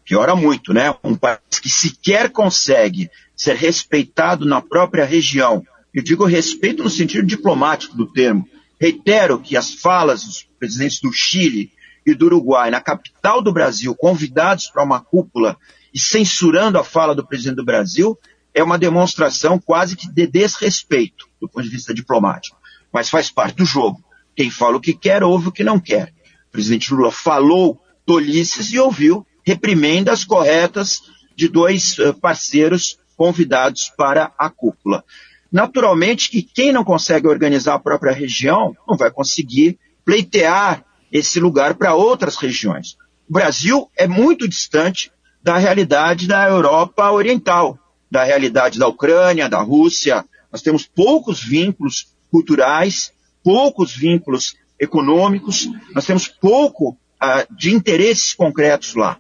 piora 0.09 0.35
muito, 0.35 0.73
né? 0.73 0.95
Um 1.03 1.15
país 1.15 1.39
que 1.61 1.69
sequer 1.69 2.31
consegue 2.31 3.09
ser 3.35 3.55
respeitado 3.55 4.45
na 4.45 4.61
própria 4.61 5.05
região. 5.05 5.63
Eu 5.93 6.03
digo 6.03 6.25
respeito 6.25 6.83
no 6.83 6.89
sentido 6.89 7.25
diplomático 7.25 7.95
do 7.95 8.11
termo. 8.11 8.47
Reitero 8.79 9.39
que 9.39 9.57
as 9.57 9.73
falas 9.73 10.23
dos 10.23 10.47
presidentes 10.59 10.99
do 10.99 11.11
Chile 11.11 11.71
e 12.05 12.13
do 12.13 12.25
Uruguai, 12.25 12.71
na 12.71 12.81
capital 12.81 13.41
do 13.41 13.53
Brasil, 13.53 13.95
convidados 13.95 14.67
para 14.67 14.83
uma 14.83 14.99
cúpula 14.99 15.57
e 15.93 15.99
censurando 15.99 16.77
a 16.77 16.83
fala 16.83 17.13
do 17.13 17.25
presidente 17.25 17.57
do 17.57 17.65
Brasil, 17.65 18.17
é 18.53 18.63
uma 18.63 18.77
demonstração 18.79 19.59
quase 19.59 19.95
que 19.95 20.11
de 20.11 20.27
desrespeito 20.27 21.27
do 21.39 21.47
ponto 21.47 21.63
de 21.63 21.69
vista 21.69 21.93
diplomático. 21.93 22.58
Mas 22.91 23.09
faz 23.09 23.29
parte 23.29 23.57
do 23.57 23.65
jogo. 23.65 24.03
Quem 24.35 24.49
fala 24.49 24.77
o 24.77 24.81
que 24.81 24.93
quer, 24.93 25.23
ouve 25.23 25.49
o 25.49 25.51
que 25.51 25.63
não 25.63 25.79
quer. 25.79 26.13
O 26.47 26.51
presidente 26.51 26.93
Lula 26.93 27.11
falou 27.11 27.79
tolices 28.05 28.71
e 28.71 28.79
ouviu 28.79 29.25
reprimendas 29.45 30.23
corretas 30.23 31.01
de 31.35 31.47
dois 31.47 31.97
eh, 31.99 32.13
parceiros 32.13 32.97
convidados 33.15 33.91
para 33.97 34.31
a 34.37 34.49
cúpula. 34.49 35.03
Naturalmente 35.51 36.29
que 36.29 36.41
quem 36.41 36.71
não 36.71 36.83
consegue 36.83 37.27
organizar 37.27 37.75
a 37.75 37.79
própria 37.79 38.13
região 38.13 38.75
não 38.87 38.95
vai 38.95 39.11
conseguir 39.11 39.79
pleitear 40.05 40.85
esse 41.11 41.39
lugar 41.39 41.73
para 41.75 41.95
outras 41.95 42.35
regiões. 42.35 42.95
O 43.27 43.33
Brasil 43.33 43.89
é 43.95 44.07
muito 44.07 44.47
distante 44.47 45.11
da 45.41 45.57
realidade 45.57 46.27
da 46.27 46.47
Europa 46.47 47.11
Oriental, 47.11 47.77
da 48.09 48.23
realidade 48.23 48.77
da 48.79 48.87
Ucrânia, 48.87 49.49
da 49.49 49.61
Rússia. 49.61 50.25
Nós 50.51 50.61
temos 50.61 50.85
poucos 50.85 51.43
vínculos 51.43 52.15
culturais, 52.31 53.11
poucos 53.43 53.95
vínculos 53.95 54.55
econômicos, 54.79 55.69
nós 55.93 56.05
temos 56.05 56.27
pouco 56.27 56.91
uh, 56.91 57.55
de 57.55 57.73
interesses 57.73 58.33
concretos 58.33 58.95
lá. 58.95 59.17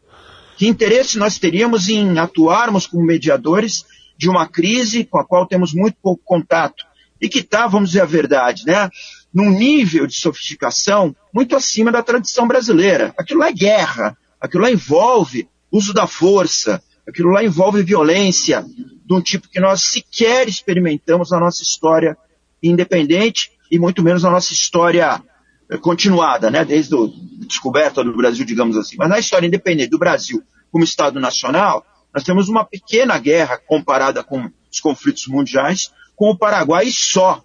Que 0.57 0.67
interesse 0.67 1.17
nós 1.17 1.37
teríamos 1.37 1.89
em 1.89 2.17
atuarmos 2.17 2.85
como 2.87 3.05
mediadores 3.05 3.85
de 4.17 4.29
uma 4.29 4.47
crise 4.47 5.05
com 5.05 5.17
a 5.17 5.25
qual 5.25 5.45
temos 5.45 5.73
muito 5.73 5.97
pouco 6.01 6.21
contato 6.23 6.85
e 7.21 7.27
que 7.27 7.39
está, 7.39 7.67
vamos 7.67 7.89
dizer 7.89 8.01
a 8.01 8.05
verdade, 8.05 8.65
né, 8.65 8.89
num 9.33 9.49
nível 9.49 10.07
de 10.07 10.15
sofisticação 10.15 11.15
muito 11.33 11.55
acima 11.55 11.91
da 11.91 12.03
tradição 12.03 12.47
brasileira. 12.47 13.13
Aquilo 13.17 13.39
lá 13.39 13.47
é 13.47 13.53
guerra, 13.53 14.17
aquilo 14.39 14.63
lá 14.63 14.71
envolve 14.71 15.47
uso 15.71 15.93
da 15.93 16.07
força, 16.07 16.81
aquilo 17.07 17.29
lá 17.29 17.43
envolve 17.43 17.83
violência 17.83 18.65
de 19.05 19.13
um 19.13 19.21
tipo 19.21 19.47
que 19.49 19.59
nós 19.59 19.83
sequer 19.83 20.47
experimentamos 20.47 21.31
na 21.31 21.39
nossa 21.39 21.63
história 21.63 22.17
independente 22.61 23.51
e 23.71 23.79
muito 23.79 24.03
menos 24.03 24.23
na 24.23 24.31
nossa 24.31 24.53
história 24.53 25.21
eh, 25.69 25.77
continuada, 25.77 26.49
né, 26.49 26.65
desde 26.65 26.95
a 26.95 26.99
descoberta 27.45 28.03
do 28.03 28.15
Brasil, 28.15 28.45
digamos 28.45 28.75
assim. 28.75 28.95
Mas 28.97 29.09
na 29.09 29.19
história 29.19 29.47
independente 29.47 29.89
do 29.89 29.99
Brasil 29.99 30.43
como 30.71 30.83
Estado 30.83 31.19
Nacional, 31.19 31.85
nós 32.13 32.23
temos 32.23 32.49
uma 32.49 32.65
pequena 32.65 33.17
guerra 33.17 33.57
comparada 33.57 34.23
com 34.23 34.49
os 34.71 34.79
conflitos 34.79 35.27
mundiais 35.27 35.91
com 36.15 36.31
o 36.31 36.37
Paraguai 36.37 36.89
só. 36.91 37.41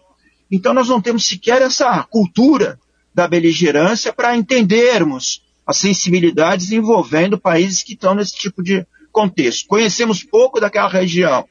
Então 0.50 0.74
nós 0.74 0.88
não 0.88 1.00
temos 1.00 1.26
sequer 1.26 1.62
essa 1.62 2.02
cultura 2.04 2.78
da 3.14 3.28
beligerância 3.28 4.12
para 4.12 4.36
entendermos 4.36 5.42
as 5.64 5.78
sensibilidades 5.78 6.72
envolvendo 6.72 7.38
países 7.38 7.82
que 7.82 7.92
estão 7.92 8.14
nesse 8.14 8.34
tipo 8.34 8.62
de 8.62 8.84
contexto. 9.12 9.68
Conhecemos 9.68 10.24
pouco 10.24 10.60
daquela 10.60 10.88
região, 10.88 11.46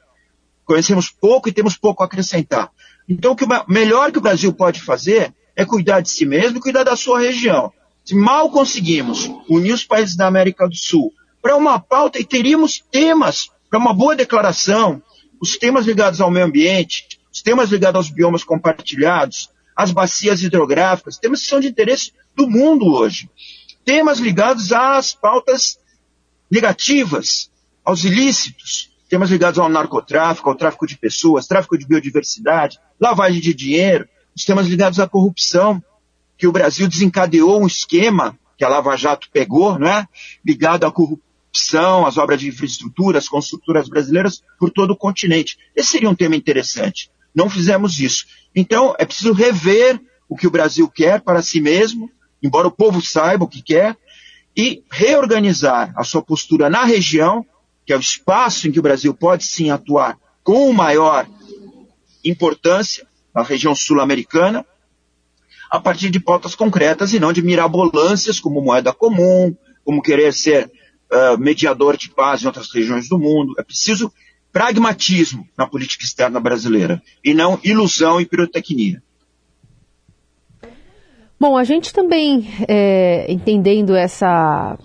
conhecemos 0.65 1.09
pouco 1.09 1.47
e 1.47 1.53
temos 1.53 1.77
pouco 1.77 2.03
a 2.03 2.05
acrescentar. 2.05 2.69
Então 3.07 3.33
o 3.33 3.35
que 3.35 3.45
melhor 3.67 4.11
que 4.11 4.17
o 4.17 4.21
Brasil 4.21 4.53
pode 4.53 4.81
fazer 4.81 5.33
é 5.55 5.65
cuidar 5.65 6.01
de 6.01 6.09
si 6.09 6.25
mesmo 6.25 6.57
e 6.57 6.61
cuidar 6.61 6.83
da 6.83 6.95
sua 6.95 7.19
região. 7.19 7.71
Se 8.03 8.15
mal 8.15 8.49
conseguimos 8.49 9.29
unir 9.49 9.73
os 9.73 9.85
países 9.85 10.15
da 10.15 10.27
América 10.27 10.67
do 10.67 10.75
Sul 10.75 11.13
para 11.41 11.55
uma 11.55 11.79
pauta 11.79 12.19
e 12.19 12.25
teríamos 12.25 12.83
temas 12.91 13.49
para 13.69 13.79
uma 13.79 13.93
boa 13.93 14.15
declaração, 14.15 15.01
os 15.41 15.57
temas 15.57 15.85
ligados 15.85 16.21
ao 16.21 16.31
meio 16.31 16.45
ambiente, 16.45 17.19
os 17.31 17.41
temas 17.41 17.69
ligados 17.69 17.97
aos 17.97 18.09
biomas 18.09 18.43
compartilhados, 18.43 19.49
as 19.75 19.91
bacias 19.91 20.41
hidrográficas, 20.41 21.17
temas 21.17 21.41
que 21.41 21.47
são 21.47 21.59
de 21.59 21.67
interesse 21.67 22.13
do 22.35 22.49
mundo 22.49 22.85
hoje. 22.85 23.29
Temas 23.83 24.19
ligados 24.19 24.71
às 24.71 25.13
pautas 25.13 25.77
negativas, 26.49 27.49
aos 27.83 28.03
ilícitos, 28.03 28.92
temas 29.13 29.29
ligados 29.29 29.59
ao 29.59 29.69
narcotráfico, 29.69 30.49
ao 30.49 30.55
tráfico 30.55 30.87
de 30.87 30.97
pessoas, 30.97 31.45
tráfico 31.45 31.77
de 31.77 31.85
biodiversidade, 31.85 32.79
lavagem 32.99 33.39
de 33.39 33.53
dinheiro, 33.53 34.09
os 34.35 34.43
temas 34.43 34.65
ligados 34.65 34.99
à 34.99 35.07
corrupção, 35.07 35.79
que 36.35 36.47
o 36.47 36.51
Brasil 36.51 36.87
desencadeou 36.87 37.61
um 37.61 37.67
esquema 37.67 38.35
que 38.57 38.65
a 38.65 38.67
Lava 38.67 38.97
Jato 38.97 39.29
pegou, 39.31 39.77
né, 39.77 40.07
ligado 40.43 40.85
à 40.85 40.91
corrupção, 40.91 42.07
às 42.07 42.17
obras 42.17 42.39
de 42.39 42.47
infraestrutura, 42.47 43.19
às 43.19 43.29
construtoras 43.29 43.87
brasileiras 43.87 44.41
por 44.57 44.71
todo 44.71 44.93
o 44.93 44.97
continente. 44.97 45.59
Esse 45.75 45.89
seria 45.89 46.09
um 46.09 46.15
tema 46.15 46.35
interessante. 46.35 47.11
Não 47.35 47.47
fizemos 47.47 47.99
isso. 47.99 48.25
Então, 48.55 48.95
é 48.97 49.05
preciso 49.05 49.31
rever 49.31 50.01
o 50.27 50.35
que 50.35 50.47
o 50.47 50.51
Brasil 50.51 50.89
quer 50.89 51.21
para 51.21 51.43
si 51.43 51.61
mesmo, 51.61 52.09
embora 52.41 52.67
o 52.67 52.71
povo 52.71 52.99
saiba 52.99 53.45
o 53.45 53.47
que 53.47 53.61
quer, 53.61 53.95
e 54.57 54.83
reorganizar 54.91 55.93
a 55.95 56.03
sua 56.03 56.23
postura 56.23 56.67
na 56.67 56.83
região, 56.83 57.45
que 57.85 57.93
é 57.93 57.97
o 57.97 57.99
espaço 57.99 58.67
em 58.67 58.71
que 58.71 58.79
o 58.79 58.83
Brasil 58.83 59.13
pode 59.13 59.43
sim 59.45 59.69
atuar 59.69 60.17
com 60.43 60.71
maior 60.73 61.27
importância, 62.23 63.07
na 63.33 63.41
região 63.41 63.73
sul-americana, 63.73 64.65
a 65.69 65.79
partir 65.79 66.09
de 66.11 66.19
pautas 66.19 66.53
concretas 66.53 67.13
e 67.13 67.19
não 67.19 67.33
de 67.33 67.41
mirabolâncias 67.41 68.39
como 68.39 68.61
moeda 68.61 68.93
comum, 68.93 69.55
como 69.83 70.03
querer 70.03 70.31
ser 70.31 70.71
uh, 71.11 71.37
mediador 71.37 71.97
de 71.97 72.09
paz 72.09 72.43
em 72.43 72.45
outras 72.45 72.71
regiões 72.71 73.09
do 73.09 73.17
mundo. 73.17 73.55
É 73.57 73.63
preciso 73.63 74.13
pragmatismo 74.51 75.47
na 75.57 75.65
política 75.65 76.05
externa 76.05 76.39
brasileira 76.39 77.01
e 77.23 77.33
não 77.33 77.59
ilusão 77.63 78.21
e 78.21 78.25
pirotecnia. 78.25 79.01
Bom, 81.39 81.57
a 81.57 81.63
gente 81.63 81.91
também, 81.91 82.47
é, 82.67 83.25
entendendo 83.29 83.95
essa, 83.95 84.77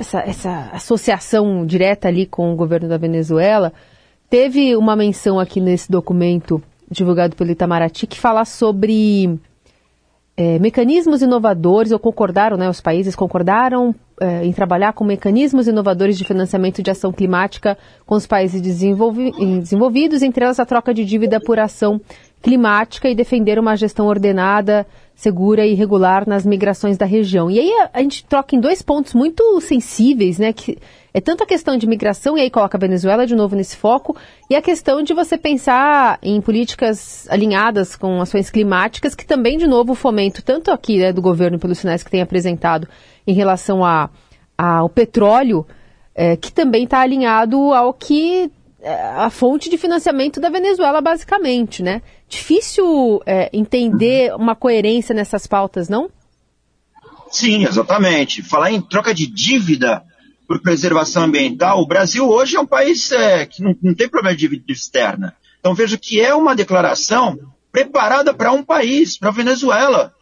essa, 0.00 0.20
essa 0.20 0.70
associação 0.72 1.64
direta 1.66 2.08
ali 2.08 2.24
com 2.24 2.52
o 2.52 2.56
governo 2.56 2.88
da 2.88 2.96
Venezuela, 2.96 3.72
teve 4.30 4.74
uma 4.74 4.96
menção 4.96 5.38
aqui 5.38 5.60
nesse 5.60 5.90
documento 5.90 6.62
divulgado 6.90 7.36
pelo 7.36 7.50
Itamaraty 7.50 8.06
que 8.06 8.18
fala 8.18 8.44
sobre 8.46 9.38
é, 10.36 10.58
mecanismos 10.58 11.20
inovadores, 11.20 11.92
ou 11.92 11.98
concordaram, 11.98 12.56
né, 12.56 12.68
os 12.68 12.80
países 12.80 13.14
concordaram 13.14 13.94
é, 14.18 14.42
em 14.44 14.52
trabalhar 14.52 14.94
com 14.94 15.04
mecanismos 15.04 15.68
inovadores 15.68 16.16
de 16.16 16.24
financiamento 16.24 16.82
de 16.82 16.90
ação 16.90 17.12
climática 17.12 17.76
com 18.06 18.14
os 18.14 18.26
países 18.26 18.62
desenvolvi 18.62 19.32
desenvolvidos, 19.60 20.22
entre 20.22 20.44
elas 20.44 20.58
a 20.58 20.64
troca 20.64 20.94
de 20.94 21.04
dívida 21.04 21.38
por 21.38 21.58
ação 21.58 22.00
climática 22.42 23.08
e 23.08 23.14
defender 23.14 23.58
uma 23.58 23.76
gestão 23.76 24.06
ordenada, 24.06 24.86
segura 25.14 25.66
e 25.66 25.74
regular 25.74 26.26
nas 26.26 26.46
migrações 26.46 26.96
da 26.96 27.04
região. 27.04 27.50
E 27.50 27.58
aí 27.58 27.70
a, 27.72 27.90
a, 27.92 28.02
gente 28.02 28.24
troca 28.24 28.56
em 28.56 28.60
dois 28.60 28.80
pontos 28.80 29.12
muito 29.12 29.60
sensíveis, 29.60 30.38
né? 30.38 30.52
Que 30.52 30.78
é 31.12 31.20
tanto 31.20 31.42
a 31.42 31.46
questão 31.46 31.76
de 31.76 31.86
migração, 31.86 32.38
e 32.38 32.40
aí 32.40 32.50
coloca 32.50 32.78
a 32.78 32.80
Venezuela 32.80 33.26
de 33.26 33.34
novo 33.34 33.54
nesse 33.54 33.76
foco, 33.76 34.16
e 34.48 34.54
a 34.54 34.62
questão 34.62 35.02
de 35.02 35.12
você 35.12 35.36
pensar 35.36 36.18
em 36.22 36.40
políticas 36.40 37.26
alinhadas 37.28 37.96
com 37.96 38.20
ações 38.20 38.48
climáticas, 38.48 39.14
que 39.14 39.26
também, 39.26 39.58
de 39.58 39.66
novo, 39.66 39.94
fomento 39.94 40.42
tanto 40.42 40.70
aqui 40.70 40.98
né, 40.98 41.12
do 41.12 41.20
governo, 41.20 41.58
pelos 41.58 41.78
sinais 41.78 42.02
que 42.02 42.10
tem 42.10 42.22
apresentado 42.22 42.88
em 43.26 43.34
relação 43.34 43.80
ao 44.56 44.88
petróleo, 44.88 45.66
é, 46.14 46.36
que 46.36 46.52
também 46.52 46.84
está 46.84 47.00
alinhado 47.00 47.74
ao 47.74 47.92
que 47.92 48.50
a 48.84 49.28
fonte 49.30 49.68
de 49.68 49.76
financiamento 49.76 50.40
da 50.40 50.48
Venezuela, 50.48 51.00
basicamente, 51.00 51.82
né? 51.82 52.02
Difícil 52.28 53.20
é, 53.26 53.50
entender 53.52 54.34
uma 54.34 54.54
coerência 54.54 55.14
nessas 55.14 55.46
pautas, 55.46 55.88
não? 55.88 56.10
Sim, 57.30 57.64
exatamente. 57.64 58.42
Falar 58.42 58.72
em 58.72 58.80
troca 58.80 59.14
de 59.14 59.26
dívida 59.26 60.02
por 60.46 60.60
preservação 60.60 61.24
ambiental, 61.24 61.80
o 61.80 61.86
Brasil 61.86 62.28
hoje 62.28 62.56
é 62.56 62.60
um 62.60 62.66
país 62.66 63.12
é, 63.12 63.46
que 63.46 63.62
não, 63.62 63.76
não 63.82 63.94
tem 63.94 64.08
problema 64.08 64.34
de 64.34 64.40
dívida 64.40 64.72
externa. 64.72 65.36
Então 65.60 65.74
veja 65.74 65.96
que 65.96 66.20
é 66.20 66.34
uma 66.34 66.56
declaração 66.56 67.38
preparada 67.70 68.34
para 68.34 68.50
um 68.50 68.64
país, 68.64 69.16
para 69.16 69.28
a 69.28 69.32
Venezuela. 69.32 70.12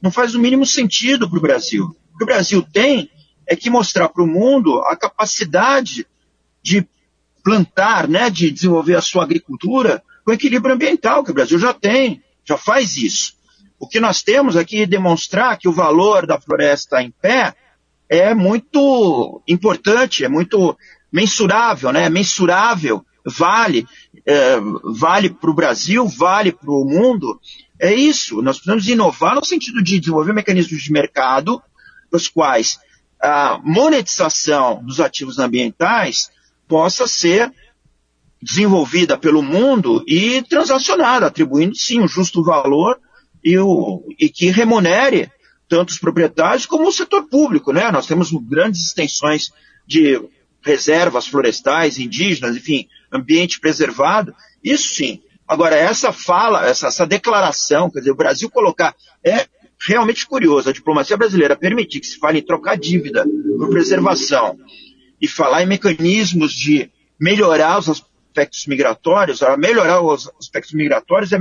Não 0.00 0.10
faz 0.10 0.34
o 0.34 0.40
mínimo 0.40 0.66
sentido 0.66 1.28
para 1.28 1.38
o 1.38 1.42
Brasil. 1.42 1.96
O 2.14 2.18
que 2.18 2.24
o 2.24 2.26
Brasil 2.26 2.62
tem 2.72 3.10
é 3.46 3.56
que 3.56 3.70
mostrar 3.70 4.08
para 4.08 4.22
o 4.22 4.26
mundo 4.26 4.78
a 4.82 4.96
capacidade 4.96 6.06
de 6.62 6.86
plantar, 7.42 8.08
né, 8.08 8.30
de 8.30 8.50
desenvolver 8.50 8.94
a 8.94 9.00
sua 9.00 9.24
agricultura 9.24 10.02
com 10.24 10.32
equilíbrio 10.32 10.74
ambiental, 10.74 11.24
que 11.24 11.30
o 11.30 11.34
Brasil 11.34 11.58
já 11.58 11.74
tem, 11.74 12.22
já 12.44 12.56
faz 12.56 12.96
isso. 12.96 13.34
O 13.78 13.88
que 13.88 13.98
nós 13.98 14.22
temos 14.22 14.56
aqui 14.56 14.82
é 14.82 14.86
demonstrar 14.86 15.58
que 15.58 15.68
o 15.68 15.72
valor 15.72 16.26
da 16.26 16.40
floresta 16.40 17.02
em 17.02 17.10
pé 17.10 17.54
é 18.08 18.32
muito 18.34 19.42
importante, 19.48 20.24
é 20.24 20.28
muito 20.28 20.76
mensurável, 21.10 21.92
né? 21.92 22.08
Mensurável, 22.08 23.04
vale, 23.24 23.86
é, 24.24 24.56
vale 24.84 25.30
para 25.30 25.50
o 25.50 25.54
Brasil, 25.54 26.06
vale 26.06 26.52
para 26.52 26.70
o 26.70 26.84
mundo. 26.84 27.40
É 27.80 27.92
isso. 27.92 28.40
Nós 28.40 28.56
precisamos 28.56 28.86
inovar 28.86 29.34
no 29.34 29.44
sentido 29.44 29.82
de 29.82 29.98
desenvolver 29.98 30.32
mecanismos 30.32 30.80
de 30.80 30.92
mercado, 30.92 31.60
os 32.12 32.28
quais 32.28 32.78
a 33.22 33.60
monetização 33.62 34.82
dos 34.84 35.00
ativos 35.00 35.38
ambientais 35.38 36.30
possa 36.72 37.06
ser 37.06 37.52
desenvolvida 38.40 39.18
pelo 39.18 39.42
mundo 39.42 40.02
e 40.08 40.40
transacionada, 40.40 41.26
atribuindo 41.26 41.76
sim 41.76 42.00
um 42.00 42.08
justo 42.08 42.42
valor 42.42 42.98
e, 43.44 43.58
o, 43.58 44.02
e 44.18 44.30
que 44.30 44.46
remunere 44.46 45.30
tanto 45.68 45.90
os 45.90 45.98
proprietários 45.98 46.64
como 46.64 46.88
o 46.88 46.92
setor 46.92 47.28
público. 47.28 47.74
Né? 47.74 47.92
Nós 47.92 48.06
temos 48.06 48.32
grandes 48.32 48.86
extensões 48.86 49.52
de 49.86 50.18
reservas 50.62 51.26
florestais, 51.26 51.98
indígenas, 51.98 52.56
enfim, 52.56 52.88
ambiente 53.12 53.60
preservado. 53.60 54.34
Isso 54.64 54.94
sim. 54.94 55.20
Agora, 55.46 55.76
essa 55.76 56.10
fala, 56.10 56.66
essa, 56.66 56.86
essa 56.86 57.06
declaração, 57.06 57.90
quer 57.90 57.98
dizer, 57.98 58.12
o 58.12 58.16
Brasil 58.16 58.48
colocar. 58.48 58.96
É 59.22 59.46
realmente 59.86 60.26
curioso 60.26 60.70
a 60.70 60.72
diplomacia 60.72 61.18
brasileira 61.18 61.54
permitir 61.54 62.00
que 62.00 62.06
se 62.06 62.18
fale 62.18 62.38
em 62.38 62.42
trocar 62.42 62.78
dívida 62.78 63.26
por 63.58 63.68
preservação 63.68 64.56
e 65.22 65.28
falar 65.28 65.62
em 65.62 65.66
mecanismos 65.66 66.52
de 66.52 66.90
melhorar 67.18 67.78
os 67.78 67.88
aspectos 67.88 68.66
migratórios, 68.66 69.40
melhorar 69.56 70.00
os 70.00 70.28
aspectos 70.40 70.74
migratórios 70.74 71.32
é, 71.32 71.36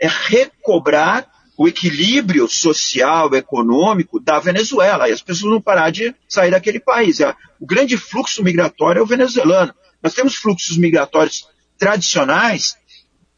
é 0.00 0.08
recobrar 0.08 1.30
o 1.58 1.68
equilíbrio 1.68 2.48
social, 2.48 3.34
econômico 3.34 4.18
da 4.18 4.38
Venezuela. 4.38 5.06
E 5.06 5.12
as 5.12 5.20
pessoas 5.20 5.52
não 5.52 5.60
parar 5.60 5.90
de 5.90 6.14
sair 6.26 6.50
daquele 6.50 6.80
país. 6.80 7.20
É, 7.20 7.36
o 7.60 7.66
grande 7.66 7.98
fluxo 7.98 8.42
migratório 8.42 9.00
é 9.00 9.02
o 9.02 9.06
venezuelano. 9.06 9.74
Nós 10.02 10.14
temos 10.14 10.36
fluxos 10.36 10.78
migratórios 10.78 11.46
tradicionais 11.76 12.76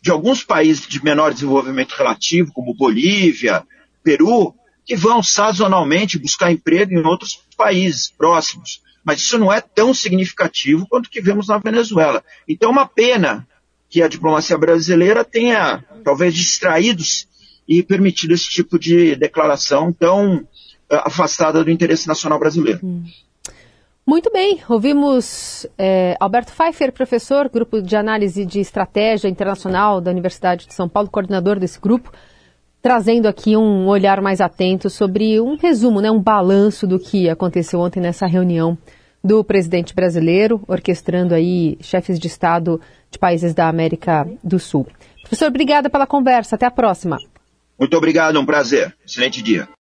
de 0.01 0.13
alguns 0.13 0.45
países 0.45 0.87
de 0.87 1.03
menor 1.03 1.35
desenvolvimento 1.35 1.93
relativo, 1.93 2.53
como 2.53 2.75
Bolívia, 2.75 3.65
Peru, 4.05 4.55
que 4.85 4.95
vão 4.95 5.21
sazonalmente 5.23 6.19
buscar 6.19 6.53
emprego 6.53 6.93
em 6.93 7.05
outros 7.05 7.41
países 7.57 8.13
próximos 8.17 8.81
mas 9.05 9.21
isso 9.21 9.39
não 9.39 9.53
é 9.53 9.61
tão 9.61 9.93
significativo 9.93 10.87
quanto 10.89 11.07
o 11.07 11.11
que 11.11 11.21
vemos 11.21 11.49
na 11.49 11.59
Venezuela. 11.59 12.23
Então, 12.49 12.71
é 12.71 12.73
uma 12.73 12.87
pena 12.87 13.47
que 13.89 14.03
a 14.03 14.09
diplomacia 14.09 14.57
brasileira 14.57 15.25
tenha, 15.25 15.85
talvez, 16.05 16.35
distraídos 16.35 17.27
e 17.69 17.83
permitido 17.83 18.33
esse 18.33 18.49
tipo 18.49 18.79
de 18.79 19.17
declaração 19.17 19.93
tão 19.93 20.37
uh, 20.39 20.47
afastada 20.91 21.63
do 21.63 21.71
interesse 21.71 22.09
nacional 22.09 22.39
brasileiro. 22.39 22.81
Hum. 22.83 23.05
Muito 24.05 24.33
bem, 24.33 24.61
ouvimos 24.69 25.65
é, 25.79 26.17
Alberto 26.19 26.53
Pfeiffer, 26.53 26.93
professor, 26.93 27.49
grupo 27.49 27.81
de 27.81 27.95
análise 27.95 28.45
de 28.45 28.59
estratégia 28.59 29.29
internacional 29.29 30.01
da 30.01 30.11
Universidade 30.11 30.67
de 30.67 30.75
São 30.75 30.89
Paulo, 30.89 31.09
coordenador 31.09 31.61
desse 31.61 31.81
grupo, 31.81 32.13
trazendo 32.83 33.27
aqui 33.27 33.57
um 33.57 33.87
olhar 33.87 34.21
mais 34.21 34.41
atento 34.41 34.91
sobre 34.91 35.41
um 35.41 35.57
resumo, 35.57 36.01
né, 36.01 36.11
um 36.11 36.21
balanço 36.21 36.87
do 36.87 36.99
que 36.99 37.31
aconteceu 37.31 37.79
ontem 37.79 38.01
nessa 38.01 38.27
reunião 38.27 38.77
do 39.23 39.45
presidente 39.45 39.95
brasileiro, 39.95 40.61
orquestrando 40.67 41.33
aí 41.33 41.79
chefes 41.81 42.19
de 42.19 42.27
Estado 42.27 42.81
de 43.09 43.19
países 43.19 43.55
da 43.55 43.69
América 43.69 44.29
do 44.43 44.59
Sul. 44.59 44.87
Professor, 45.21 45.47
obrigada 45.47 45.89
pela 45.89 46.07
conversa. 46.07 46.57
Até 46.57 46.67
a 46.67 46.71
próxima. 46.71 47.19
Muito 47.79 47.97
obrigado, 47.97 48.39
um 48.39 48.45
prazer. 48.45 48.95
Excelente 49.07 49.41
dia. 49.41 49.69